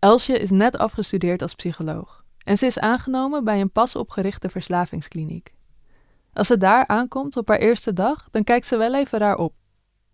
[0.00, 5.52] Elsje is net afgestudeerd als psycholoog en ze is aangenomen bij een pas opgerichte verslavingskliniek.
[6.32, 9.54] Als ze daar aankomt op haar eerste dag, dan kijkt ze wel even raar op.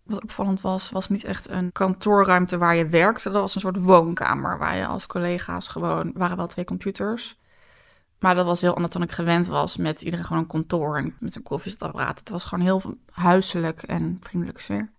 [0.03, 3.29] Wat opvallend was, was niet echt een kantoorruimte waar je werkte.
[3.29, 6.11] Dat was een soort woonkamer waar je als collega's gewoon...
[6.13, 7.37] waren wel twee computers.
[8.19, 11.15] Maar dat was heel anders dan ik gewend was met iedereen gewoon een kantoor en
[11.19, 12.19] met een koffiezetapparaat.
[12.19, 12.81] Het was gewoon heel
[13.11, 14.91] huiselijk en vriendelijke sfeer.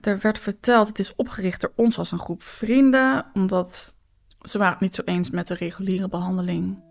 [0.00, 3.94] Er werd verteld, het is opgericht door ons als een groep vrienden, omdat
[4.40, 6.82] ze waren het niet zo eens met de reguliere behandeling.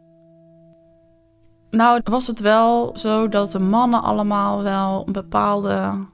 [1.69, 6.07] Nou, was het wel zo dat de mannen allemaal wel een bepaalde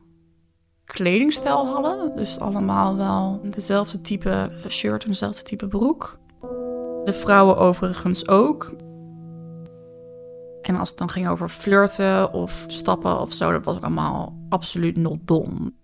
[0.86, 2.16] kledingstijl hadden.
[2.16, 6.20] Dus allemaal wel dezelfde type shirt en dezelfde type broek.
[7.04, 8.76] De vrouwen overigens ook.
[10.62, 14.98] En als het dan ging over flirten of stappen of zo, dat was allemaal absoluut
[14.98, 15.76] not dom.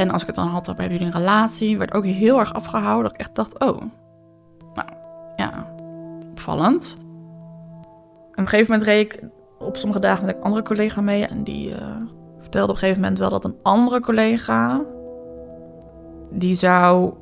[0.00, 3.02] En als ik het dan had bij jullie een relatie, werd ook heel erg afgehouden.
[3.02, 3.80] Dat ik echt dacht, oh,
[4.74, 4.88] nou
[5.36, 5.74] ja,
[6.30, 6.96] opvallend.
[6.98, 9.22] En op een gegeven moment reed ik
[9.58, 11.26] op sommige dagen met een andere collega mee.
[11.26, 11.76] En die uh,
[12.38, 14.82] vertelde op een gegeven moment wel dat een andere collega...
[16.30, 17.12] die zou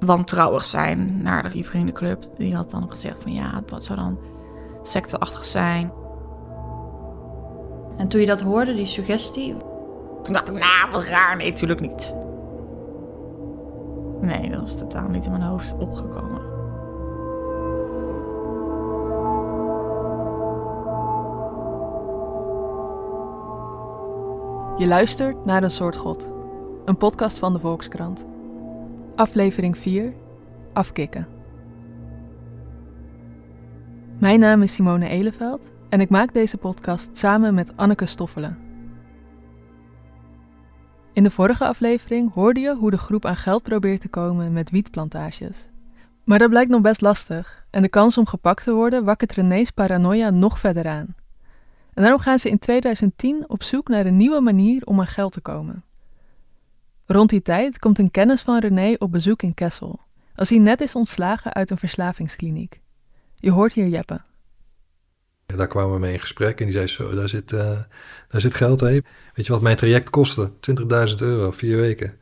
[0.00, 2.24] wantrouwig zijn naar de Vriendenclub.
[2.36, 4.18] Die had dan gezegd van ja, het zou dan
[4.82, 5.92] secteachtig zijn.
[7.96, 9.56] En toen je dat hoorde, die suggestie...
[10.28, 11.36] Toen dacht ik, nou, wat raar.
[11.36, 12.14] Nee, natuurlijk niet.
[14.20, 16.42] Nee, dat was totaal niet in mijn hoofd opgekomen.
[24.76, 26.30] Je luistert naar Een Soort God,
[26.84, 28.26] een podcast van de Volkskrant.
[29.16, 30.12] Aflevering 4,
[30.72, 31.28] Afkikken.
[34.18, 38.67] Mijn naam is Simone Eleveld en ik maak deze podcast samen met Anneke Stoffelen.
[41.18, 44.70] In de vorige aflevering hoorde je hoe de groep aan geld probeert te komen met
[44.70, 45.68] wietplantages.
[46.24, 49.70] Maar dat blijkt nog best lastig en de kans om gepakt te worden wakkert René's
[49.70, 51.14] paranoia nog verder aan.
[51.94, 55.32] En daarom gaan ze in 2010 op zoek naar een nieuwe manier om aan geld
[55.32, 55.84] te komen.
[57.06, 60.00] Rond die tijd komt een kennis van René op bezoek in Kessel,
[60.34, 62.80] als hij net is ontslagen uit een verslavingskliniek.
[63.34, 64.20] Je hoort hier Jeppe.
[65.56, 67.80] Daar kwamen we mee in gesprek en die zei zo, daar zit, uh,
[68.28, 69.04] daar zit geld heen.
[69.34, 70.50] Weet je wat mijn traject kostte?
[70.50, 72.18] 20.000 euro, vier weken.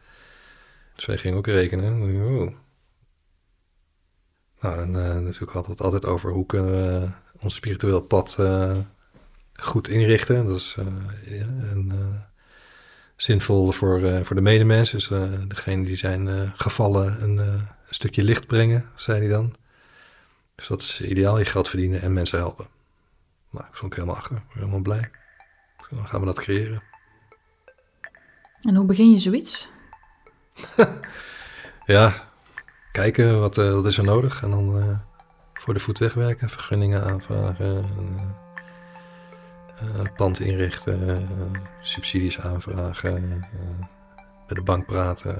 [0.94, 2.02] Dus wij gingen ook rekenen.
[2.02, 2.52] Oh.
[4.60, 8.36] Nou, en uh, natuurlijk hadden we het altijd over hoe kunnen we ons spiritueel pad
[8.40, 8.76] uh,
[9.52, 10.46] goed inrichten.
[10.46, 10.76] Dat is
[11.24, 11.92] ja, en,
[13.16, 14.90] zinvol voor, voor de medemens.
[14.90, 15.08] Dus
[15.48, 19.54] degene die zijn gevallen een stukje licht brengen, zei hij dan.
[20.54, 22.75] Dus dat is ideaal, je geld verdienen en mensen helpen.
[23.56, 25.10] Nou, ik stond helemaal achter, ik ben helemaal blij.
[25.90, 26.82] Dan gaan we dat creëren.
[28.60, 29.70] En hoe begin je zoiets?
[31.86, 32.12] ja,
[32.92, 34.98] kijken wat, uh, wat is er nodig en dan uh,
[35.54, 37.84] voor de voet wegwerken, vergunningen aanvragen,
[39.82, 41.28] uh, pand inrichten,
[41.80, 43.46] subsidies aanvragen,
[44.46, 45.38] bij de bank praten.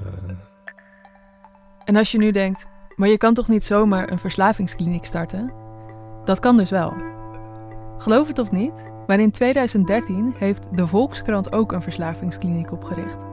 [1.85, 5.53] En als je nu denkt, maar je kan toch niet zomaar een verslavingskliniek starten?
[6.25, 7.16] Dat kan dus wel.
[7.97, 13.25] Geloof het of niet, maar in 2013 heeft de Volkskrant ook een verslavingskliniek opgericht.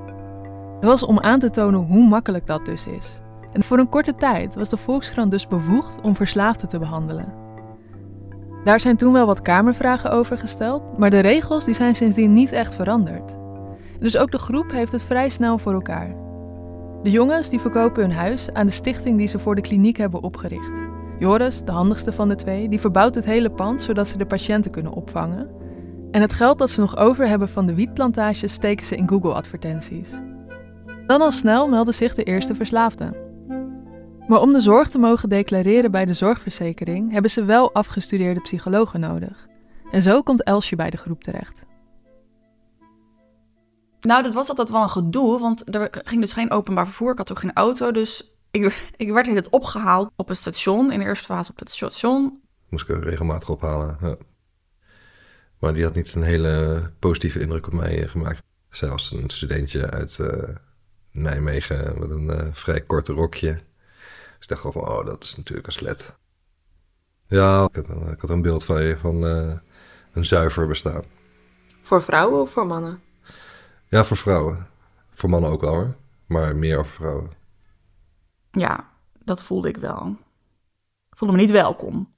[0.80, 3.20] Dat was om aan te tonen hoe makkelijk dat dus is.
[3.52, 7.32] En voor een korte tijd was de Volkskrant dus bevoegd om verslaafden te behandelen.
[8.64, 12.52] Daar zijn toen wel wat kamervragen over gesteld, maar de regels die zijn sindsdien niet
[12.52, 13.36] echt veranderd.
[13.98, 16.16] Dus ook de groep heeft het vrij snel voor elkaar.
[17.02, 20.22] De jongens die verkopen hun huis aan de stichting die ze voor de kliniek hebben
[20.22, 20.83] opgericht.
[21.19, 24.70] Joris, de handigste van de twee, die verbouwt het hele pand zodat ze de patiënten
[24.70, 25.50] kunnen opvangen.
[26.10, 30.10] En het geld dat ze nog over hebben van de wietplantages steken ze in Google-advertenties.
[31.06, 33.16] Dan al snel melden zich de eerste verslaafden.
[34.26, 39.00] Maar om de zorg te mogen declareren bij de zorgverzekering hebben ze wel afgestudeerde psychologen
[39.00, 39.46] nodig.
[39.91, 41.64] En zo komt Elsje bij de groep terecht.
[44.00, 47.10] Nou, dat was altijd wel een gedoe, want er ging dus geen openbaar vervoer.
[47.10, 50.93] Ik had ook geen auto, dus ik, ik werd het opgehaald op het station.
[50.93, 52.43] In de eerste fase op het station.
[52.69, 54.17] Moest ik regelmatig ophalen, ja.
[55.58, 58.43] Maar die had niet een hele positieve indruk op mij eh, gemaakt.
[58.70, 60.49] Zij was een studentje uit uh,
[61.11, 63.52] Nijmegen met een uh, vrij korte rokje.
[63.52, 66.14] Dus ik dacht wel van, oh, dat is natuurlijk een slet.
[67.26, 69.52] Ja, ik had, ik had een beeld van je van uh,
[70.12, 71.05] een zuiver bestaan.
[71.82, 73.00] Voor vrouwen of voor mannen?
[73.88, 74.67] Ja, voor vrouwen.
[75.14, 75.94] Voor mannen ook wel hoor,
[76.26, 77.31] maar meer over vrouwen.
[78.54, 78.88] Ja,
[79.24, 80.16] dat voelde ik wel.
[81.10, 82.12] Ik voelde me niet welkom.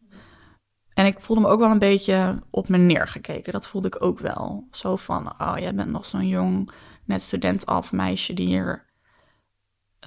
[0.94, 3.52] En ik voelde me ook wel een beetje op me neergekeken.
[3.52, 4.68] Dat voelde ik ook wel.
[4.70, 6.70] Zo van, oh, jij bent nog zo'n jong,
[7.04, 8.84] net student af meisje die hier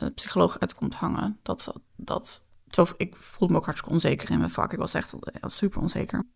[0.01, 1.39] uh, psycholoog uit komt hangen.
[1.41, 4.73] Dat, dat Zo, ik voelde me ook hartstikke onzeker in mijn vak.
[4.73, 5.13] Ik was echt
[5.45, 6.27] super onzeker.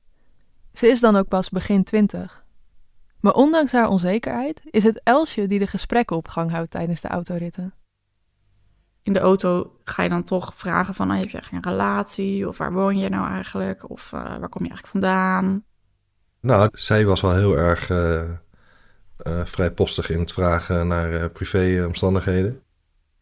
[0.73, 2.45] Ze is dan ook pas begin twintig.
[3.19, 7.07] Maar ondanks haar onzekerheid is het Elsje die de gesprekken op gang houdt tijdens de
[7.07, 7.73] autoritten.
[9.03, 12.47] In de auto ga je dan toch vragen van, nou, heb je geen relatie?
[12.47, 13.89] Of waar woon je nou eigenlijk?
[13.89, 15.63] Of uh, waar kom je eigenlijk vandaan?
[16.39, 18.21] Nou, zij was wel heel erg uh,
[19.23, 22.61] uh, vrijpostig in het vragen naar privéomstandigheden.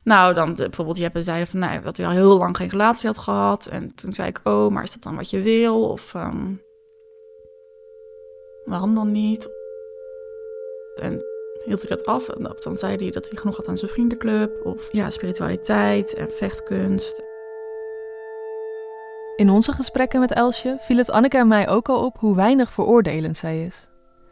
[0.03, 3.07] Nou, dan bijvoorbeeld, je hebt zeiden van, nou, dat hij al heel lang geen relatie
[3.07, 3.65] had gehad.
[3.65, 5.89] En toen zei ik, oh, maar is dat dan wat je wil?
[5.89, 6.61] Of um,
[8.65, 9.49] waarom dan niet?
[10.95, 11.23] En
[11.65, 12.29] hield ik dat af.
[12.29, 14.65] En dan zei hij dat hij genoeg had aan zijn vriendenclub.
[14.65, 17.21] Of ja, spiritualiteit en vechtkunst.
[19.35, 22.71] In onze gesprekken met Elsje viel het Anneke en mij ook al op hoe weinig
[22.71, 23.87] veroordelend zij is.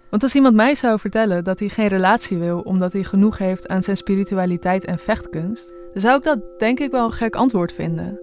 [0.09, 3.67] Want als iemand mij zou vertellen dat hij geen relatie wil omdat hij genoeg heeft
[3.67, 7.71] aan zijn spiritualiteit en vechtkunst, dan zou ik dat denk ik wel een gek antwoord
[7.73, 8.19] vinden.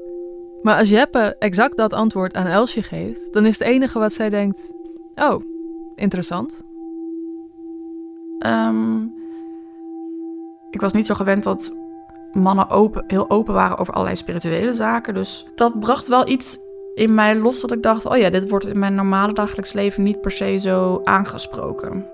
[0.63, 4.31] Maar als Jeppe exact dat antwoord aan Elsje geeft, dan is het enige wat zij
[4.31, 4.73] denkt:
[5.15, 5.43] Oh,
[5.95, 6.66] interessant.
[8.39, 9.15] Um,
[10.71, 11.73] ik was niet zo gewend dat
[12.33, 15.15] mannen open, heel open waren over allerlei spirituele zaken.
[15.15, 16.59] Dus dat bracht wel iets
[16.95, 20.03] in mij los dat ik dacht: oh ja, dit wordt in mijn normale dagelijks leven
[20.03, 22.07] niet per se zo aangesproken.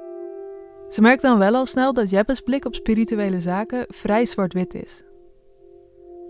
[0.88, 5.04] Ze merkt dan wel al snel dat Jeppes blik op spirituele zaken vrij zwart-wit is.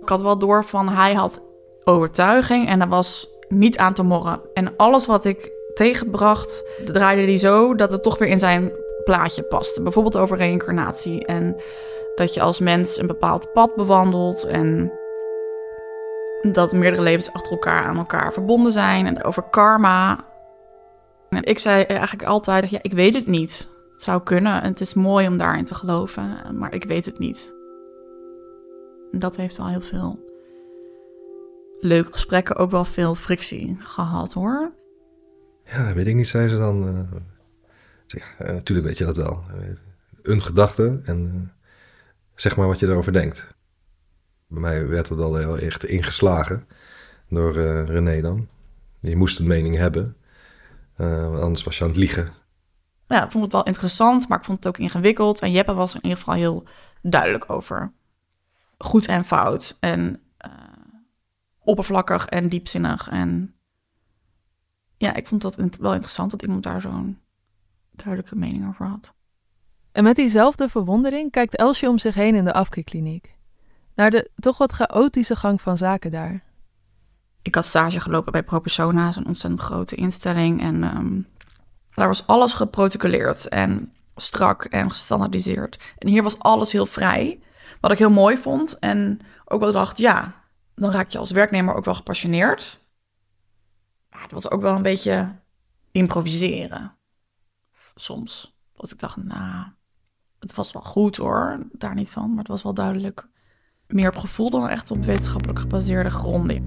[0.00, 1.42] Ik had wel door van hij had
[1.84, 4.40] overtuiging en er was niet aan te morren.
[4.54, 8.72] En alles wat ik tegenbracht, draaide hij zo dat het toch weer in zijn
[9.04, 9.82] plaatje paste.
[9.82, 11.56] Bijvoorbeeld over reïncarnatie en
[12.14, 14.92] dat je als mens een bepaald pad bewandelt en
[16.42, 20.24] dat meerdere levens achter elkaar aan elkaar verbonden zijn en over karma.
[21.28, 23.70] En ik zei eigenlijk altijd, ja, ik weet het niet.
[23.92, 27.18] Het zou kunnen en het is mooi om daarin te geloven, maar ik weet het
[27.18, 27.54] niet.
[29.10, 30.18] Dat heeft wel heel veel
[31.80, 34.72] leuke gesprekken, ook wel veel frictie gehad hoor.
[35.64, 36.88] Ja, weet ik niet, zei ze dan.
[36.88, 37.20] Uh,
[38.12, 39.44] ja, natuurlijk weet je dat wel.
[40.22, 41.52] Een gedachte en
[42.34, 43.54] zeg maar wat je erover denkt.
[44.46, 46.66] Bij mij werd het wel heel echt ingeslagen
[47.28, 47.52] door
[47.84, 48.48] René dan.
[49.00, 50.16] Je moest een mening hebben,
[50.96, 52.32] anders was je aan het liegen.
[53.06, 55.40] Ja, ik vond het wel interessant, maar ik vond het ook ingewikkeld.
[55.40, 56.66] En Jeppe was er in ieder geval heel
[57.02, 57.92] duidelijk over.
[58.78, 60.22] Goed en fout en
[61.58, 63.08] oppervlakkig en diepzinnig.
[63.08, 63.54] En
[64.96, 67.20] ja, ik vond dat wel interessant dat iemand daar zo'n
[67.92, 69.12] duidelijke mening over had.
[69.92, 73.34] En met diezelfde verwondering kijkt Elsje om zich heen in de afkeerkliniek.
[73.94, 76.42] Naar de toch wat chaotische gang van zaken daar.
[77.42, 80.60] Ik had stage gelopen bij ProPersona, een ontzettend grote instelling.
[80.60, 81.26] En um,
[81.94, 85.78] daar was alles geprotocoleerd en strak en gestandardiseerd.
[85.98, 87.40] En hier was alles heel vrij,
[87.80, 88.78] wat ik heel mooi vond.
[88.78, 90.34] En ook wel dacht, ja,
[90.74, 92.86] dan raak je als werknemer ook wel gepassioneerd.
[94.10, 95.34] Maar het was ook wel een beetje
[95.90, 96.96] improviseren.
[98.02, 98.54] Soms.
[98.72, 99.66] Dat ik dacht, nou,
[100.38, 102.28] het was wel goed hoor, daar niet van.
[102.28, 103.28] Maar het was wel duidelijk
[103.86, 106.66] meer op gevoel dan echt op wetenschappelijk gebaseerde gronden.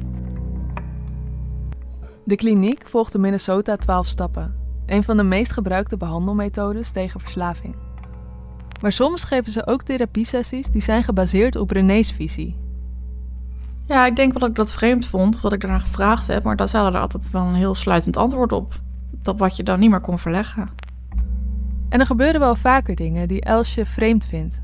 [2.26, 4.56] De kliniek volgt de Minnesota 12 stappen,
[4.86, 7.76] een van de meest gebruikte behandelmethodes tegen verslaving.
[8.82, 12.58] Maar soms geven ze ook therapiesessies die zijn gebaseerd op René's visie.
[13.86, 16.44] Ja, ik denk wel dat ik dat vreemd vond, of dat ik daarna gevraagd heb,
[16.44, 18.74] maar daar zaten er altijd wel een heel sluitend antwoord op.
[19.12, 20.85] Dat wat je dan niet meer kon verleggen.
[21.90, 24.62] En er gebeuren wel vaker dingen die Elsje vreemd vindt.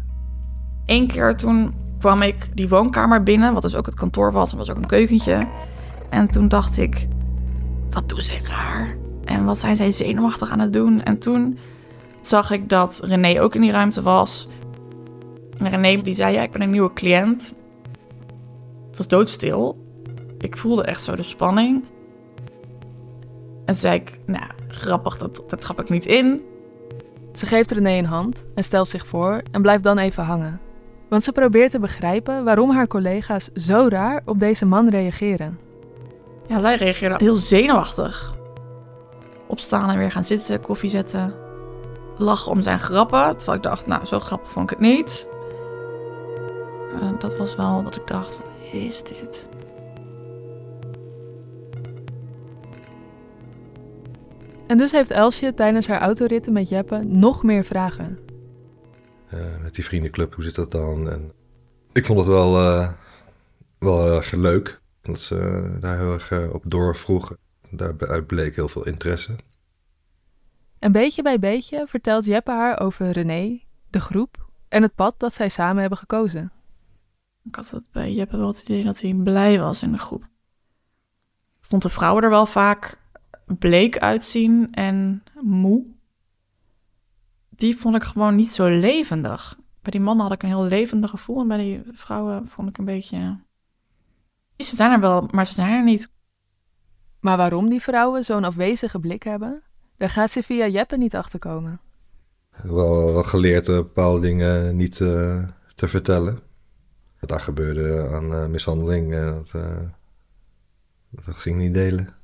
[0.85, 4.57] Eén keer toen kwam ik die woonkamer binnen, wat dus ook het kantoor was en
[4.57, 5.47] was ook een keukentje.
[6.09, 7.07] En toen dacht ik,
[7.89, 8.95] wat doen ze raar?
[9.23, 11.03] En wat zijn zij zenuwachtig aan het doen?
[11.03, 11.57] En toen
[12.21, 14.47] zag ik dat René ook in die ruimte was.
[15.57, 17.55] En René die zei, ja, ik ben een nieuwe cliënt.
[18.87, 19.85] Het was doodstil.
[20.37, 21.83] Ik voelde echt zo de spanning.
[23.65, 26.41] En toen zei ik, nou, grappig, dat, dat trap ik niet in.
[27.33, 30.59] Ze geeft René een hand en stelt zich voor en blijft dan even hangen.
[31.09, 35.59] Want ze probeert te begrijpen waarom haar collega's zo raar op deze man reageren.
[36.47, 38.35] Ja, zij reageerde heel zenuwachtig.
[39.47, 41.33] Opstaan en weer gaan zitten, koffie zetten.
[42.17, 43.37] Lachen om zijn grappen.
[43.37, 45.27] Terwijl ik dacht, nou, zo grappig vond ik het niet.
[47.01, 49.49] En dat was wel dat ik dacht, wat is dit?
[54.71, 58.19] En dus heeft Elsje tijdens haar autoritten met Jeppe nog meer vragen.
[59.33, 61.09] Uh, met die vriendenclub, hoe zit dat dan?
[61.09, 61.31] En
[61.91, 62.91] ik vond het wel, uh,
[63.79, 67.37] wel heel erg leuk dat ze daar heel erg uh, op doorvroegen.
[67.69, 69.35] Daaruit bleek heel veel interesse.
[70.79, 75.33] En beetje bij beetje vertelt Jeppe haar over René, de groep en het pad dat
[75.33, 76.51] zij samen hebben gekozen.
[77.43, 80.27] Ik had het bij Jeppe wel het idee dat hij blij was in de groep.
[81.61, 83.00] vond de vrouwen er wel vaak
[83.59, 85.85] bleek uitzien en moe.
[87.49, 89.59] Die vond ik gewoon niet zo levendig.
[89.81, 92.77] Bij die mannen had ik een heel levendig gevoel en bij die vrouwen vond ik
[92.77, 93.39] een beetje.
[94.57, 96.11] Ze zijn er wel, maar ze zijn er niet.
[97.19, 99.63] Maar waarom die vrouwen zo'n afwezige blik hebben,
[99.97, 101.79] daar gaat ze via Jeppe niet achterkomen.
[102.63, 105.43] Wel, wel geleerd uh, bepaalde dingen niet uh,
[105.75, 106.39] te vertellen.
[107.19, 109.51] Wat daar gebeurde aan uh, mishandeling, dat,
[111.09, 112.20] dat ging niet delen.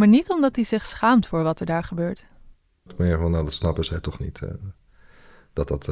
[0.00, 2.24] Maar niet omdat hij zich schaamt voor wat er daar gebeurt.
[2.96, 4.40] Meer van, nou, dat snappen zij toch niet.
[5.52, 5.90] dat, dat,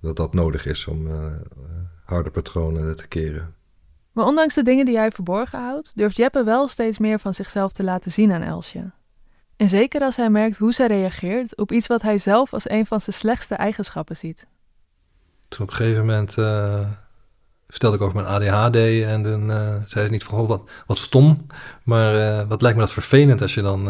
[0.00, 1.08] dat dat nodig is om
[2.04, 3.54] harde patronen te keren.
[4.12, 7.72] Maar ondanks de dingen die hij verborgen houdt, durft Jeppe wel steeds meer van zichzelf
[7.72, 8.90] te laten zien aan Elsje.
[9.56, 12.86] En zeker als hij merkt hoe zij reageert op iets wat hij zelf als een
[12.86, 14.46] van zijn slechtste eigenschappen ziet.
[15.48, 16.90] Toen op een gegeven moment uh,
[17.72, 21.46] vertelde ik over mijn ADHD en dan uh, zei hij niet van, wat, wat stom,
[21.84, 23.84] maar uh, wat lijkt me dat vervelend als je dan...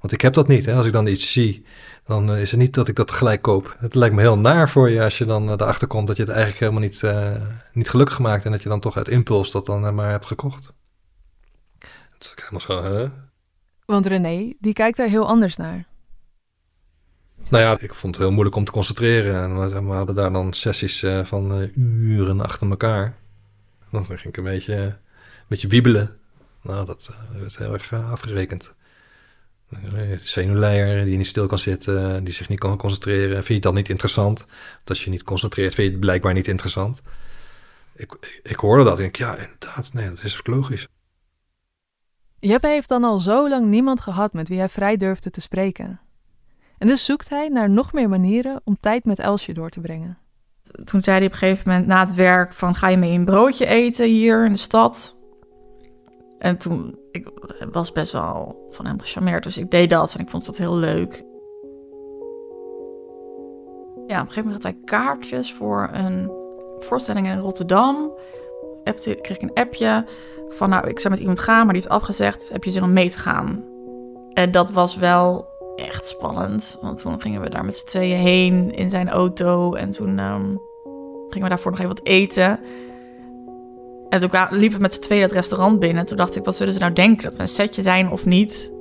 [0.00, 0.74] want ik heb dat niet, hè?
[0.74, 1.64] als ik dan iets zie
[2.06, 3.76] dan is het niet dat ik dat gelijk koop.
[3.78, 6.32] Het lijkt me heel naar voor je als je dan erachter komt dat je het
[6.32, 7.02] eigenlijk helemaal niet,
[7.72, 10.72] niet gelukkig maakt en dat je dan toch uit impuls dat dan maar hebt gekocht.
[12.18, 13.08] Dat is helemaal zo, hè?
[13.84, 15.89] Want René, die kijkt daar heel anders naar.
[17.50, 19.34] Nou ja, ik vond het heel moeilijk om te concentreren.
[19.34, 23.16] En we hadden daar dan sessies uh, van uh, uren achter elkaar.
[23.90, 24.94] Dan ging ik een beetje, een
[25.48, 26.18] beetje wiebelen.
[26.62, 28.72] Nou, dat werd heel erg afgerekend.
[30.22, 33.44] Zenuwleier die niet stil kan zitten, die zich niet kan concentreren.
[33.44, 34.38] Vind je dan niet interessant?
[34.38, 37.02] Want als je niet concentreert, vind je het blijkbaar niet interessant.
[37.94, 40.88] Ik, ik, hoorde dat en ik, ja, inderdaad, nee, dat is logisch.
[42.38, 46.00] Jeppe heeft dan al zo lang niemand gehad met wie hij vrij durfde te spreken.
[46.80, 50.18] En dus zoekt hij naar nog meer manieren om tijd met Elsje door te brengen.
[50.84, 53.24] Toen zei hij op een gegeven moment na het werk van ga je mee een
[53.24, 55.16] broodje eten hier in de stad?
[56.38, 57.30] En toen, ik
[57.72, 60.76] was best wel van hem gecharmeerd, dus ik deed dat en ik vond dat heel
[60.76, 61.12] leuk.
[64.06, 66.30] Ja, op een gegeven moment had hij kaartjes voor een
[66.78, 68.12] voorstelling in Rotterdam.
[68.84, 70.06] Appte, kreeg ik een appje
[70.48, 72.48] van, nou, ik zou met iemand gaan, maar die heeft afgezegd.
[72.48, 73.64] Heb je zin om mee te gaan?
[74.32, 75.49] En dat was wel
[75.80, 79.74] echt spannend, want toen gingen we daar met z'n tweeën heen in zijn auto.
[79.74, 80.60] En toen um,
[81.28, 82.60] gingen we daarvoor nog even wat eten.
[84.08, 86.06] En toen liepen we met z'n tweeën het restaurant binnen.
[86.06, 87.22] Toen dacht ik, wat zullen ze nou denken?
[87.22, 88.72] Dat we een setje zijn of niet?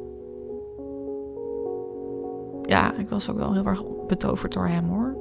[2.61, 5.17] Ja, ik was ook wel heel erg betoverd door hem hoor.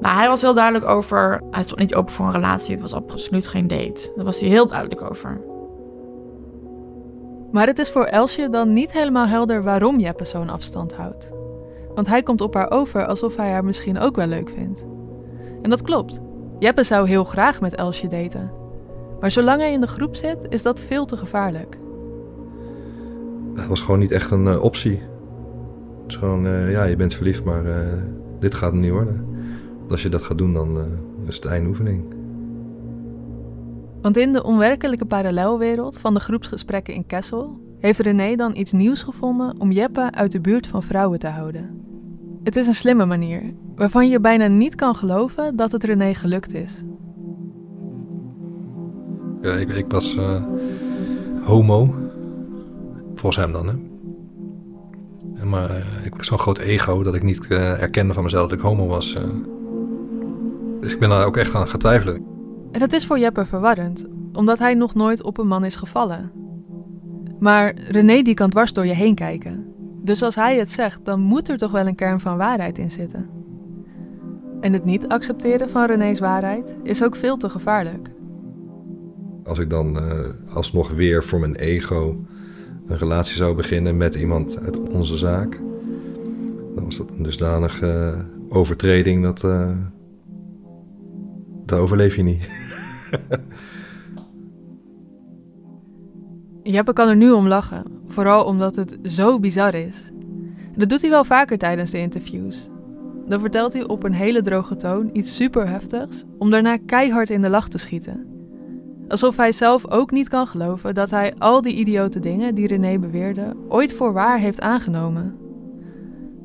[0.00, 1.42] Maar hij was heel duidelijk over.
[1.50, 2.72] Hij stond niet open voor een relatie.
[2.72, 4.12] Het was absoluut geen date.
[4.16, 5.40] Daar was hij heel duidelijk over.
[7.54, 11.30] Maar het is voor Elsje dan niet helemaal helder waarom Jeppe zo'n afstand houdt.
[11.94, 14.84] Want hij komt op haar over alsof hij haar misschien ook wel leuk vindt.
[15.62, 16.20] En dat klopt.
[16.58, 18.50] Jeppe zou heel graag met Elsje daten.
[19.20, 21.78] Maar zolang hij in de groep zit, is dat veel te gevaarlijk.
[23.54, 25.02] Dat was gewoon niet echt een uh, optie.
[26.02, 27.76] Het is gewoon, uh, ja, je bent verliefd, maar uh,
[28.38, 29.26] dit gaat hem niet worden.
[29.78, 30.78] Want als je dat gaat doen, dan
[31.26, 32.04] is het eindoefening.
[34.04, 39.02] Want in de onwerkelijke parallelwereld van de groepsgesprekken in Kessel heeft René dan iets nieuws
[39.02, 41.80] gevonden om Jeppe uit de buurt van vrouwen te houden.
[42.42, 43.42] Het is een slimme manier,
[43.74, 46.82] waarvan je bijna niet kan geloven dat het René gelukt is.
[49.42, 50.42] Ja, ik, was uh,
[51.42, 51.94] homo,
[53.14, 53.66] volgens hem dan.
[53.66, 53.74] Hè?
[55.44, 58.58] Maar uh, ik heb zo'n groot ego dat ik niet uh, erkende van mezelf dat
[58.58, 59.18] ik homo was.
[60.80, 62.33] Dus ik ben daar ook echt aan gaan twijfelen.
[62.74, 66.30] En dat is voor Jeppe verwarrend, omdat hij nog nooit op een man is gevallen.
[67.38, 69.66] Maar René die kan dwars door je heen kijken.
[70.02, 72.90] Dus als hij het zegt, dan moet er toch wel een kern van waarheid in
[72.90, 73.28] zitten.
[74.60, 78.10] En het niet accepteren van René's waarheid is ook veel te gevaarlijk.
[79.44, 82.24] Als ik dan uh, alsnog weer voor mijn ego
[82.86, 85.60] een relatie zou beginnen met iemand uit onze zaak,
[86.74, 88.16] dan was dat een dusdanige
[88.48, 89.44] overtreding dat.
[89.44, 89.70] Uh,
[91.64, 92.48] daar overleef je niet.
[96.62, 100.10] Jeppe kan er nu om lachen, vooral omdat het zo bizar is.
[100.76, 102.68] Dat doet hij wel vaker tijdens de interviews.
[103.26, 107.42] Dan vertelt hij op een hele droge toon iets super heftigs om daarna keihard in
[107.42, 108.26] de lach te schieten.
[109.08, 112.98] Alsof hij zelf ook niet kan geloven dat hij al die idiote dingen die René
[112.98, 115.38] beweerde ooit voor waar heeft aangenomen.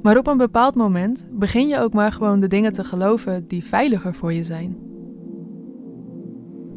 [0.02, 3.64] Maar op een bepaald moment begin je ook maar gewoon de dingen te geloven die
[3.64, 4.89] veiliger voor je zijn.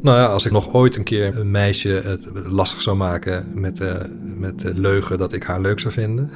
[0.03, 3.79] Nou ja, als ik nog ooit een keer een meisje het lastig zou maken met,
[3.79, 6.29] eh, met de leugen dat ik haar leuk zou vinden,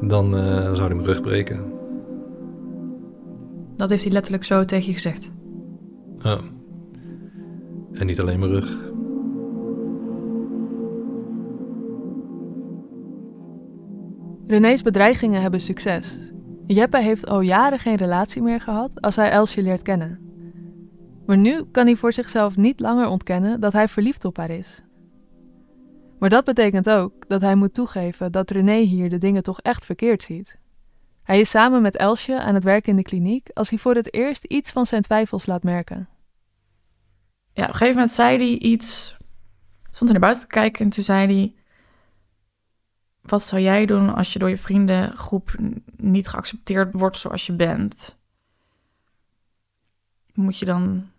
[0.00, 1.72] dan eh, zou hij mijn rug breken.
[3.76, 5.32] Dat heeft hij letterlijk zo tegen je gezegd.
[6.18, 6.38] Ja.
[7.92, 8.76] En niet alleen mijn rug.
[14.46, 16.18] René's bedreigingen hebben succes.
[16.66, 20.23] Jeppe heeft al jaren geen relatie meer gehad als hij Elsje leert kennen.
[21.26, 24.82] Maar nu kan hij voor zichzelf niet langer ontkennen dat hij verliefd op haar is.
[26.18, 29.86] Maar dat betekent ook dat hij moet toegeven dat René hier de dingen toch echt
[29.86, 30.58] verkeerd ziet.
[31.22, 34.14] Hij is samen met Elsje aan het werk in de kliniek als hij voor het
[34.14, 36.08] eerst iets van zijn twijfels laat merken.
[37.52, 39.16] Ja, op een gegeven moment zei hij iets,
[39.82, 41.54] stond hij naar buiten te kijken en toen zei hij:
[43.20, 45.54] Wat zou jij doen als je door je vriendengroep
[45.96, 48.18] niet geaccepteerd wordt zoals je bent?
[50.32, 51.10] Moet je dan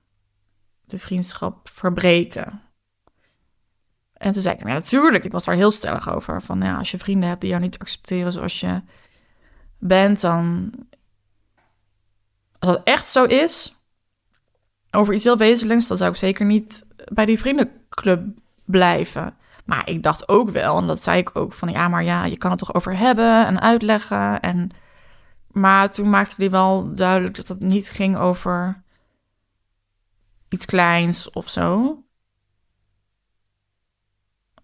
[0.86, 2.62] de vriendschap verbreken?
[4.14, 5.24] En toen zei ik, ja, natuurlijk.
[5.24, 6.42] Ik was daar heel stellig over.
[6.42, 8.82] Van ja, als je vrienden hebt die jou niet accepteren zoals je
[9.78, 10.74] bent, dan.
[12.60, 13.76] Als dat echt zo is,
[14.92, 18.24] over iets heel wezenlijks, dan zou ik zeker niet bij die vriendenclub
[18.66, 19.36] blijven.
[19.66, 22.38] Maar ik dacht ook wel, en dat zei ik ook, van ja, maar ja, je
[22.38, 24.40] kan het toch over hebben en uitleggen.
[24.40, 24.70] En...
[25.48, 28.84] Maar toen maakte hij wel duidelijk dat het niet ging over
[30.50, 31.98] iets kleins of zo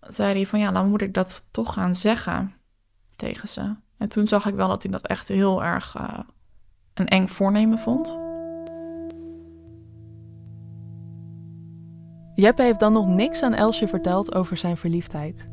[0.01, 2.53] zei hij van ja, dan moet ik dat toch gaan zeggen
[3.15, 3.75] tegen ze.
[3.97, 6.19] En toen zag ik wel dat hij dat echt heel erg uh,
[6.93, 8.17] een eng voornemen vond.
[12.35, 15.49] Jeppe heeft dan nog niks aan Elsje verteld over zijn verliefdheid.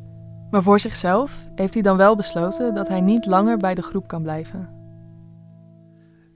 [0.51, 4.09] Maar voor zichzelf heeft hij dan wel besloten dat hij niet langer bij de groep
[4.09, 4.78] kan blijven.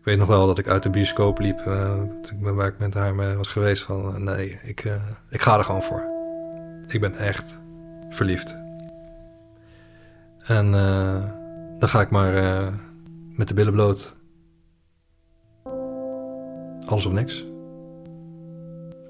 [0.03, 2.03] Ik weet nog wel dat ik uit de bioscoop liep, uh,
[2.41, 4.95] waar ik met haar mee was geweest, van uh, nee, ik, uh,
[5.31, 6.03] ik ga er gewoon voor.
[6.89, 7.61] Ik ben echt
[8.11, 8.57] verliefd.
[10.47, 10.71] En
[11.79, 12.33] dan ga ik maar
[13.37, 14.15] met de billen bloot.
[16.87, 17.47] Alles of niks.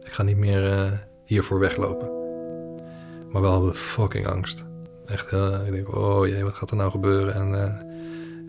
[0.01, 0.93] Ik ga niet meer
[1.25, 2.11] hiervoor weglopen.
[3.31, 4.65] Maar wel de fucking angst.
[5.07, 5.33] Echt,
[5.67, 7.35] ik denk, oh jee, wat gaat er nou gebeuren?
[7.35, 7.79] En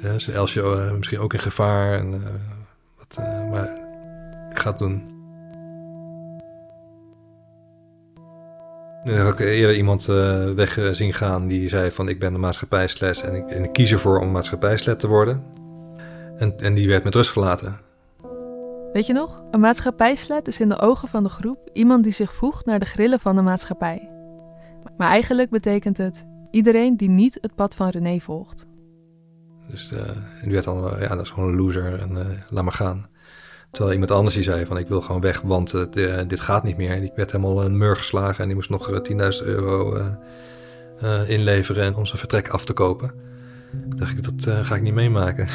[0.03, 1.99] is Elsje misschien ook in gevaar?
[1.99, 2.23] En,
[2.97, 3.17] wat,
[3.51, 3.81] maar
[4.49, 5.11] ik ga het doen.
[9.03, 10.05] Nu heb ik eerder iemand
[10.55, 13.91] weg zien gaan die zei van ik ben de maatschappijsles en ik, en ik kies
[13.91, 15.43] ervoor om maatschappijsles te worden.
[16.37, 17.79] En, en die werd met rust gelaten.
[18.93, 19.43] Weet je nog?
[19.51, 22.85] Een maatschappijslet is in de ogen van de groep iemand die zich voegt naar de
[22.85, 24.09] grillen van de maatschappij.
[24.97, 28.65] Maar eigenlijk betekent het iedereen die niet het pad van René volgt.
[29.73, 29.99] Dus uh,
[30.41, 33.07] die werd dan, ja, dat is gewoon een loser en uh, laat maar gaan.
[33.71, 35.73] Terwijl iemand anders die zei van ik wil gewoon weg, want
[36.27, 36.99] dit gaat niet meer.
[36.99, 39.97] Die werd helemaal een mur geslagen en die moest nog 10.000 euro
[41.27, 43.11] inleveren om zijn vertrek af te kopen.
[43.71, 45.47] Toen dacht ik, dat ga ik niet meemaken.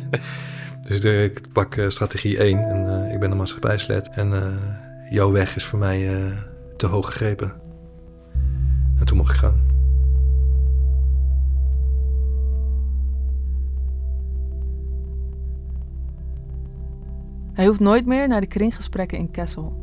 [0.88, 4.08] dus ik pak strategie 1 en ik ben een maatschappijslet.
[4.08, 4.58] En
[5.10, 6.32] jouw weg is voor mij
[6.76, 7.52] te hoog gegrepen.
[8.98, 9.71] En toen mocht ik gaan.
[17.52, 19.82] Hij hoeft nooit meer naar de kringgesprekken in Kessel.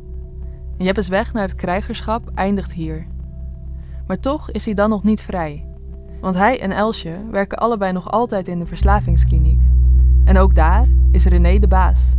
[0.78, 3.06] Jeppe's weg naar het krijgerschap eindigt hier.
[4.06, 5.66] Maar toch is hij dan nog niet vrij.
[6.20, 9.60] Want hij en Elsje werken allebei nog altijd in de verslavingskliniek.
[10.24, 12.16] En ook daar is René de baas.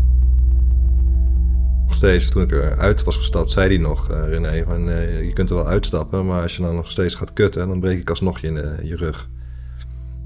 [1.85, 5.33] Nog steeds, toen ik eruit was gestapt, zei hij nog, uh, René, van, uh, je
[5.33, 8.09] kunt er wel uitstappen, maar als je dan nog steeds gaat kutten, dan breek ik
[8.09, 9.29] alsnog je de, je rug.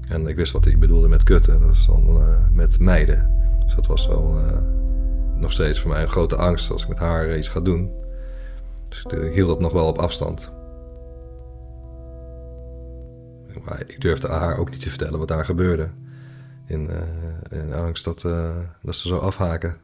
[0.08, 2.20] En ik wist wat hij bedoelde met kutten, dat is dan
[2.52, 3.30] met meiden.
[3.64, 4.38] Dus dat was wel
[5.38, 7.90] nog steeds voor mij een grote angst als ik met haar iets ga doen.
[8.88, 10.52] Dus ik hield dat nog wel op afstand.
[13.64, 15.88] Maar ik durfde haar ook niet te vertellen wat daar gebeurde.
[16.66, 19.76] In, uh, in angst dat, uh, dat ze zo afhaken.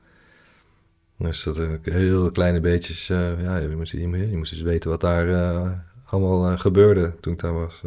[1.19, 5.85] Dus dat heel kleine beetjes, ja, je moest, je, je moest eens weten wat daar
[6.05, 7.83] allemaal gebeurde toen ik daar was.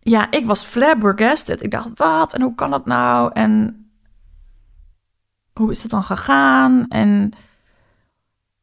[0.00, 1.62] Ja, ik was flabbergasted.
[1.62, 2.34] Ik dacht, wat?
[2.34, 3.30] En hoe kan dat nou?
[3.32, 3.79] En
[5.52, 6.88] hoe is het dan gegaan?
[6.88, 7.32] En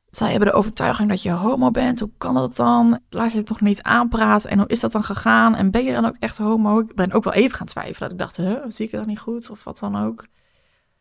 [0.09, 1.99] zij hebben de overtuiging dat je homo bent.
[1.99, 2.99] Hoe kan dat dan?
[3.09, 4.49] Laat je het toch niet aanpraten?
[4.49, 5.55] En hoe is dat dan gegaan?
[5.55, 6.79] En ben je dan ook echt homo?
[6.79, 8.11] Ik ben ook wel even gaan twijfelen.
[8.11, 9.49] Ik dacht, huh, zie ik het dan niet goed?
[9.49, 10.25] Of wat dan ook?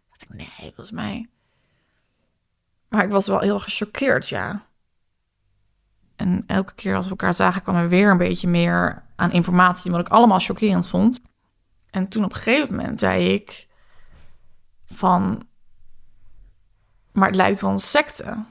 [0.08, 1.28] dacht ik, nee, volgens mij.
[2.88, 4.62] Maar ik was wel heel gechoqueerd, ja.
[6.16, 9.90] En elke keer als we elkaar zagen, kwam er weer een beetje meer aan informatie,
[9.90, 11.20] wat ik allemaal chockerend vond.
[11.90, 13.68] En toen op een gegeven moment zei ik
[14.86, 15.42] van,
[17.16, 18.44] maar het lijkt wel een secte.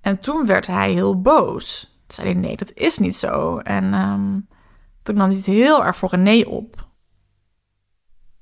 [0.00, 1.80] En toen werd hij heel boos.
[1.80, 3.58] Toen zei hij, nee, dat is niet zo.
[3.58, 4.48] En um,
[5.02, 6.88] toen nam hij het heel erg voor nee op.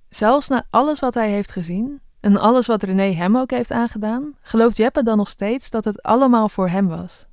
[0.08, 4.36] Zelfs na alles wat hij heeft gezien en alles wat René hem ook heeft aangedaan,
[4.40, 7.26] gelooft Jeppe dan nog steeds dat het allemaal voor hem was.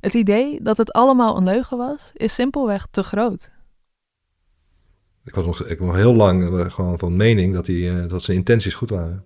[0.00, 3.50] Het idee dat het allemaal een leugen was, is simpelweg te groot.
[5.26, 8.22] Ik was nog, ik was heel lang eh, gewoon van mening dat, die, eh, dat
[8.22, 9.24] zijn intenties goed waren.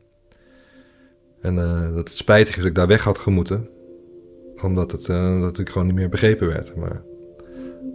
[1.41, 3.69] En eh, dat het spijtig is dat ik daar weg had gemoeten.
[4.63, 5.07] Omdat het,
[5.41, 6.77] dat ik gewoon niet meer begrepen werd.
[6.77, 7.03] Maar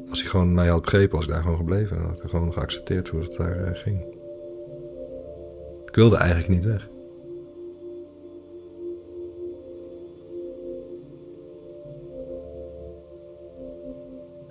[0.09, 1.97] als hij gewoon mij had begrepen, was ik daar gewoon gebleven.
[1.97, 3.99] En had ik gewoon geaccepteerd hoe het daar ging.
[5.85, 6.87] Ik wilde eigenlijk niet weg.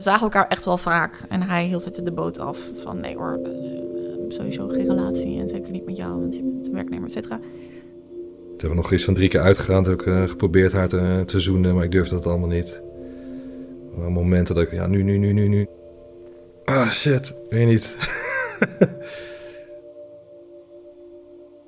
[0.05, 1.25] Zagen elkaar echt wel vaak.
[1.29, 2.59] En hij hield het de boot af.
[2.77, 3.41] Van nee hoor,
[4.29, 5.41] sowieso geen relatie.
[5.41, 7.37] En zeker niet met jou, want je bent een werknemer, et cetera.
[7.37, 9.83] Toen hebben we nog iets van drie keer uitgegaan.
[9.83, 12.83] Toen heb ik eh, geprobeerd haar te, te zoenen, maar ik durfde dat allemaal niet.
[13.95, 15.67] Waren momenten dat ik, ja, nu, nu, nu, nu, nu.
[16.65, 17.95] Ah, shit, weet niet.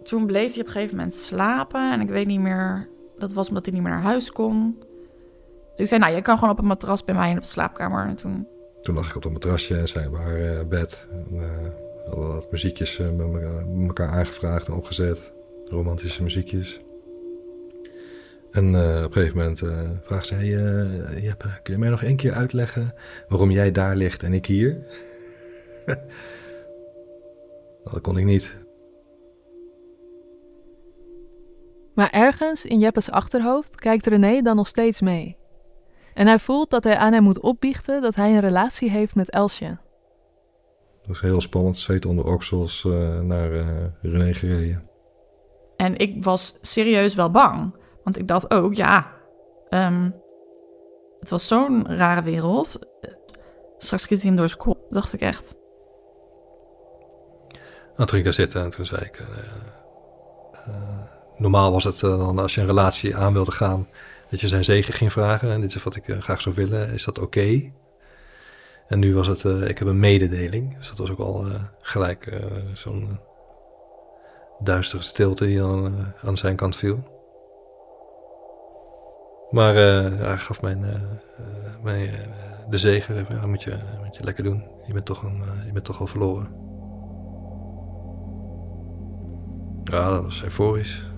[0.02, 1.92] Toen bleef hij op een gegeven moment slapen.
[1.92, 4.78] En ik weet niet meer, dat was omdat hij niet meer naar huis kon.
[5.76, 7.48] Dus ik zei, nou, je kan gewoon op een matras bij mij in op de
[7.48, 8.06] slaapkamer.
[8.06, 8.48] En toen,
[8.82, 11.08] Toen lag ik op dat matrasje en zij op haar eh, bed.
[11.10, 15.32] En, eh, hadden wat muziekjes eh, met elkaar, aangevraagd en opgezet.
[15.64, 16.80] Romantische muziekjes.
[18.50, 20.38] En eh, op een gegeven moment eh, vraagt zij...
[20.38, 22.94] eh Jeppe, kun je mij nog één keer uitleggen
[23.28, 24.86] waarom jij daar ligt en ik hier?
[27.84, 28.64] dat kon ik niet.
[31.94, 35.36] Maar ergens in Jeppes achterhoofd kijkt René dan nog steeds mee.
[36.16, 39.30] En hij voelt dat hij aan hem moet opbiechten dat hij een relatie heeft met
[39.30, 39.78] Elsje.
[40.98, 41.78] Dat was heel spannend.
[41.78, 43.66] Zweet onder oksels eh, naar eh
[44.02, 44.88] René gereden.
[45.76, 47.74] en ik was serieus wel bang.
[48.04, 49.12] Want ik dacht ook, ja,
[49.68, 50.10] ehm,
[51.18, 52.78] het was zo'n rare wereld.
[53.78, 55.54] Straks schiet hij hem door zijn kop, dacht ik echt.
[57.96, 59.18] Nou, toen ging ik daar zitten en toen zei ik...
[60.52, 60.72] eh,
[61.36, 63.88] normaal was het dan als je een relatie aan wilde gaan...
[64.30, 65.50] dat je zijn zegen ging vragen.
[65.50, 66.90] En dit is wat ik eh, graag zou willen.
[66.90, 67.72] Is dat oké?
[68.88, 69.44] En nu was het...
[69.44, 70.76] eh, ik heb een mededeling.
[70.76, 73.18] Dus dat was ook al eh, gelijk zo'n
[74.58, 75.62] duistere stilte die
[76.22, 77.14] aan zijn kant viel.
[79.50, 80.84] Maar hij gaf mijn,
[81.82, 82.28] mij
[82.70, 83.26] de zegen.
[83.28, 84.64] Ja, moet, je, moet je lekker doen.
[84.86, 86.48] Je bent toch, een, je bent toch al verloren.
[89.84, 91.15] Ja, dat was euforisch.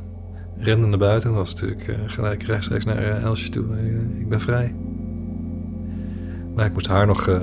[0.59, 3.64] Rende naar buiten en was natuurlijk eh, gelijk rechtstreeks naar eh, Elsje toe.
[3.77, 4.75] Eh, ik ben vrij.
[6.55, 7.40] Maar ik moest haar nog eh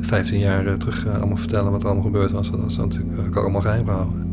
[0.00, 2.50] 15 jaar terug allemaal vertellen wat er allemaal gebeurd was.
[2.50, 4.30] Dat was natuurlijk allemaal geheim gehouden.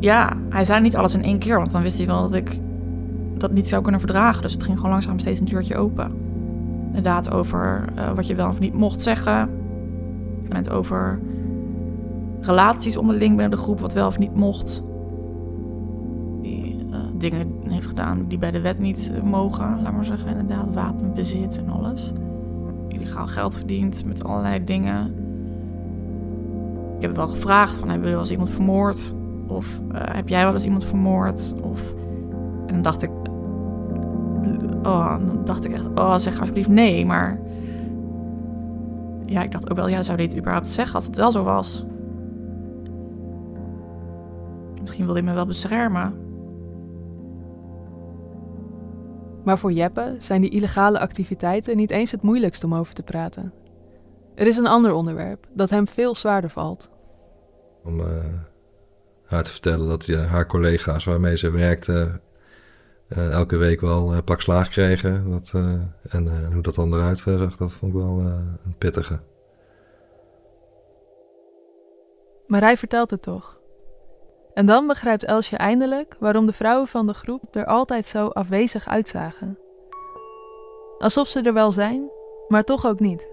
[0.00, 2.60] Ja, hij zei niet alles in één keer, want dan wist hij wel dat ik
[3.36, 4.42] dat niet zou kunnen verdragen.
[4.42, 6.29] Dus het ging gewoon langzaam steeds een deurtje open.
[6.90, 9.50] Inderdaad, over eh, wat je wel of niet mocht zeggen.
[10.48, 11.20] En over
[12.40, 14.82] relaties onderling binnen de groep, wat wel of niet mocht.
[16.42, 20.30] Die eh, dingen heeft gedaan die bij de wet niet eh, mogen, laat maar zeggen.
[20.30, 22.12] Inderdaad, wapenbezit en alles.
[22.88, 25.14] Illegaal geld verdiend met allerlei dingen.
[26.96, 29.14] Ik heb wel gevraagd van, hebben we wel eens iemand vermoord?
[29.46, 31.54] Of heb jij wel eens iemand vermoord?
[31.62, 31.94] Of...
[32.66, 33.09] En dan dacht ik...
[34.82, 37.06] Oh, dan dacht ik echt, oh, zeg alsjeblieft nee.
[37.06, 37.40] Maar
[39.26, 41.86] ja, ik dacht ook wel, ja, zou dit überhaupt zeggen als het wel zo was?
[44.80, 46.14] Misschien wilde hij me wel beschermen.
[49.44, 53.52] Maar voor Jeppe zijn die illegale activiteiten niet eens het moeilijkst om over te praten.
[54.34, 56.90] Er is een ander onderwerp dat hem veel zwaarder valt.
[57.84, 58.06] Om eh,
[59.24, 62.20] haar te vertellen dat eh, haar collega's waarmee ze werkte...
[63.10, 65.30] eh, elke week wel een pak slaag kregen.
[65.30, 65.72] Dat, eh,
[66.08, 68.18] en eh, hoe dat dan eruit zag, dat vond ik wel
[68.64, 69.20] een pittige.
[72.46, 73.58] Maar hij vertelt het toch.
[74.54, 78.88] En dan begrijpt Elsje eindelijk waarom de vrouwen van de groep er altijd zo afwezig
[78.88, 79.58] uitzagen.
[80.98, 82.10] Alsof ze er wel zijn,
[82.48, 83.28] maar toch ook niet.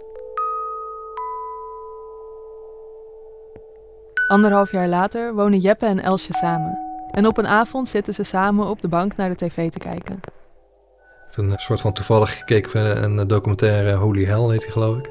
[4.28, 6.87] Anderhalf jaar later wonen Jeppe en Elsje samen.
[7.18, 10.20] En op een avond zitten ze samen op de bank naar de tv te kijken.
[11.32, 15.10] Toen een soort van toevallig gekeken een documentaire Holy Hell heet die geloof ik.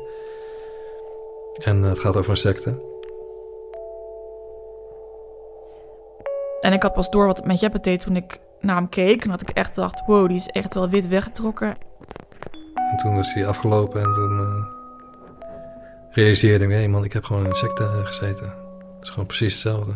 [1.64, 2.70] En eh, het gaat over een secte.
[6.60, 9.24] En ik had pas door wat het met Jeppe deed toen ik naar hem keek.
[9.24, 11.76] En dat ik echt dacht, wow, die is echt wel wit weggetrokken.
[12.90, 14.66] En toen was hij afgelopen en toen eh,
[16.10, 18.46] realiseerde ik, hé man, ik heb gewoon in een secte eh, gezeten.
[18.46, 19.92] Het is gewoon precies hetzelfde.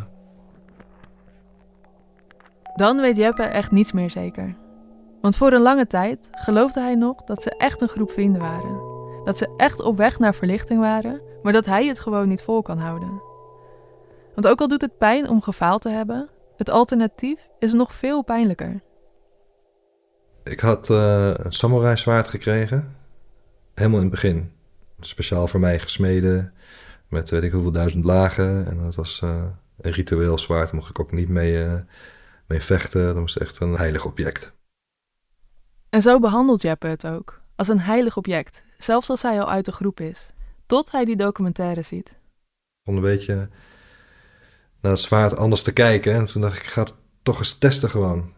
[2.75, 4.57] Dan weet Jeppe echt niets meer zeker.
[5.21, 8.81] Want voor een lange tijd geloofde hij nog dat ze echt een groep vrienden waren.
[9.25, 12.63] Dat ze echt op weg naar verlichting waren, maar dat hij het gewoon niet vol
[12.63, 13.23] kan houden.
[14.35, 18.23] Want ook al doet het pijn om gefaald te hebben, het alternatief is nog veel
[18.23, 18.83] pijnlijker.
[20.45, 22.97] Ik had uh, een samurai zwaard gekregen.
[23.75, 24.53] Helemaal in het begin.
[25.01, 26.53] Speciaal voor mij gesmeden.
[27.09, 28.67] Met weet ik hoeveel duizend lagen.
[28.67, 29.45] En dat was uh,
[29.81, 30.73] een ritueel zwaard.
[30.73, 31.73] Mocht ik ook niet mee, uh,
[32.51, 33.05] mee vechten.
[33.05, 34.53] Dat was echt een heilig object.
[35.89, 37.41] En zo behandelt Jeppe het ook.
[37.57, 38.63] Als een heilig object.
[38.79, 40.31] Zelfs als hij al uit de groep is.
[40.67, 42.19] Tot hij die documentaire ziet.
[42.85, 43.49] Om een beetje
[44.81, 46.15] naar het zwaard anders te kijken.
[46.15, 48.21] En toen dacht ik, ik ga het toch eens testen gewoon.
[48.21, 48.33] Toen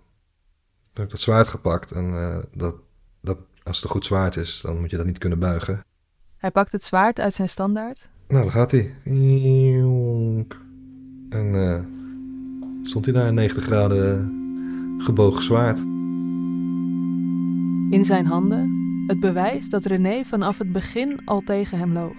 [0.92, 1.90] heb ik dat zwaard gepakt.
[1.90, 2.74] En uh, dat,
[3.20, 5.84] dat, als het een goed zwaard is, dan moet je dat niet kunnen buigen.
[6.36, 8.08] Hij pakt het zwaard uit zijn standaard.
[8.28, 8.94] Nou, daar gaat hij.
[11.28, 12.01] En uh,
[12.82, 14.40] stond hij daar een 90 graden
[14.98, 15.78] gebogen zwaard.
[17.90, 22.16] In zijn handen het bewijs dat René vanaf het begin al tegen hem loog.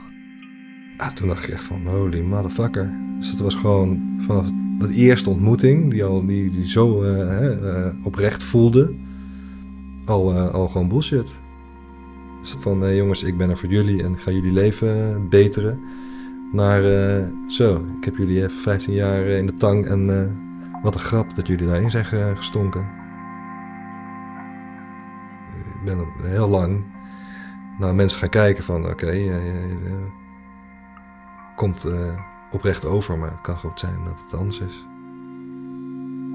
[0.97, 2.93] Ah, toen dacht ik echt van, holy motherfucker.
[3.17, 4.47] Dus het was gewoon vanaf
[4.79, 8.93] de eerste ontmoeting, die, al, die, die zo uh, uh, oprecht voelde,
[10.05, 11.39] al, uh, al gewoon bullshit.
[12.41, 15.79] Dus van, jongens, ik ben er voor jullie en ik ga jullie leven beteren.
[16.51, 16.81] Naar,
[17.47, 20.05] zo, ik heb jullie even 15 jaar in de tang en
[20.83, 22.81] wat een grap dat jullie daarin zijn gestonken.
[25.55, 26.83] Ik ben heel lang
[27.79, 29.31] naar mensen gaan kijken van, oké, okay,
[31.55, 31.93] komt uh,
[32.51, 34.85] oprecht over, maar het kan goed zijn dat het anders is.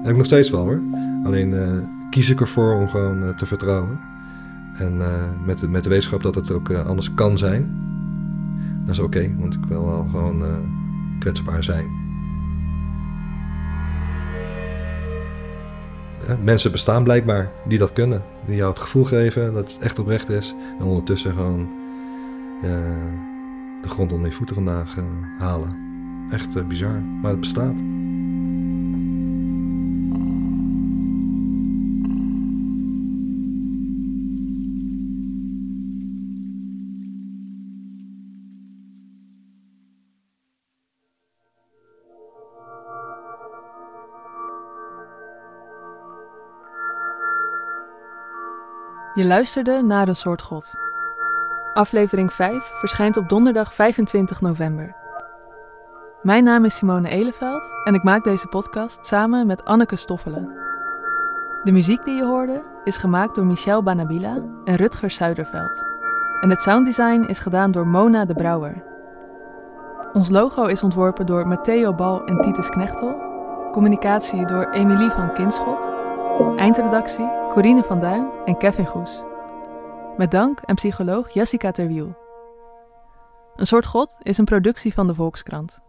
[0.01, 0.81] Heb ik nog steeds wel hoor.
[1.23, 3.99] Alleen uh, kies ik ervoor om gewoon te vertrouwen.
[4.75, 5.01] En
[5.45, 7.87] met, de, met de wetenschap dat het ook anders kan zijn.
[8.85, 10.43] Dat is oké, want ik wil wel gewoon
[11.19, 11.98] kwetsbaar zijn.
[16.43, 18.23] Mensen bestaan blijkbaar die dat kunnen.
[18.45, 20.55] Die jou het gevoel geven dat het echt oprecht is.
[20.79, 21.69] En ondertussen gewoon
[23.81, 25.03] de grond onder je voeten vandaag uh,
[25.37, 25.77] halen.
[26.31, 27.75] Echt uh, bizar, maar het bestaat.
[49.19, 50.75] Je luisterde naar een soort God.
[51.73, 54.95] Aflevering 5 verschijnt op donderdag 25 november.
[56.21, 60.51] Mijn naam is Simone Eleveld en ik maak deze podcast samen met Anneke Stoffelen.
[61.63, 65.85] De muziek die je hoorde is gemaakt door Michel Banabila en Rutger Zuiderveld.
[66.41, 68.83] En het sounddesign is gedaan door Mona de Brouwer.
[70.13, 73.21] Ons logo is ontworpen door Matteo Bal en Titus Knechtel.
[73.71, 75.89] Communicatie door Emilie van Kinschot.
[76.55, 79.23] Eindredactie Corine van Duin en Kevin Goes.
[80.17, 82.15] Met dank aan psycholoog Jessica Terwiel.
[83.55, 85.79] Een soort God is een productie van de Volkskrant.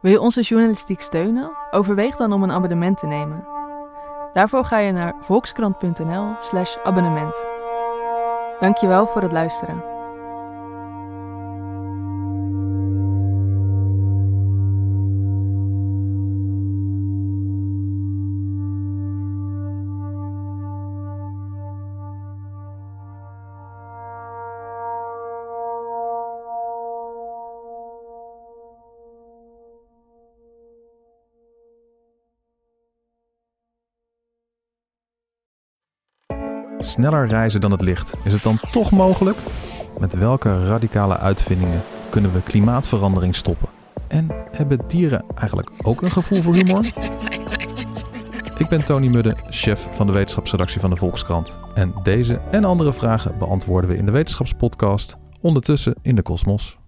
[0.00, 1.50] Wil je onze journalistiek steunen?
[1.70, 3.46] Overweeg dan om een abonnement te nemen.
[4.32, 7.44] Daarvoor ga je naar volkskrant.nl/slash abonnement.
[8.60, 9.95] Dankjewel voor het luisteren.
[36.86, 38.14] Sneller reizen dan het licht.
[38.24, 39.38] Is het dan toch mogelijk?
[39.98, 43.68] Met welke radicale uitvindingen kunnen we klimaatverandering stoppen?
[44.08, 46.86] En hebben dieren eigenlijk ook een gevoel voor humor?
[48.58, 51.58] Ik ben Tony Mudde, chef van de wetenschapsredactie van de Volkskrant.
[51.74, 56.78] En deze en andere vragen beantwoorden we in de wetenschapspodcast Ondertussen in de Kosmos.